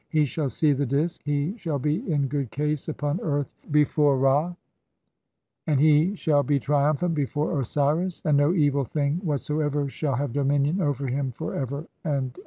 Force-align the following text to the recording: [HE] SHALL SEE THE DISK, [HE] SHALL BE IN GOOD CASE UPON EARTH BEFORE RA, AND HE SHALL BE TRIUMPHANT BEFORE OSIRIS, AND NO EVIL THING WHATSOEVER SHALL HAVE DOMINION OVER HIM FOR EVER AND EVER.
[HE] 0.09 0.25
SHALL 0.25 0.49
SEE 0.49 0.73
THE 0.73 0.85
DISK, 0.87 1.21
[HE] 1.25 1.57
SHALL 1.57 1.77
BE 1.77 2.11
IN 2.11 2.25
GOOD 2.27 2.49
CASE 2.49 2.87
UPON 2.89 3.19
EARTH 3.21 3.51
BEFORE 3.69 4.17
RA, 4.17 4.55
AND 5.67 5.79
HE 5.79 6.15
SHALL 6.15 6.41
BE 6.41 6.59
TRIUMPHANT 6.59 7.13
BEFORE 7.13 7.59
OSIRIS, 7.59 8.23
AND 8.25 8.35
NO 8.35 8.51
EVIL 8.51 8.85
THING 8.85 9.17
WHATSOEVER 9.23 9.89
SHALL 9.89 10.15
HAVE 10.15 10.33
DOMINION 10.33 10.81
OVER 10.81 11.05
HIM 11.05 11.33
FOR 11.33 11.53
EVER 11.53 11.85
AND 12.03 12.31
EVER. 12.35 12.39